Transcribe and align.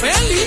Well, 0.00 0.37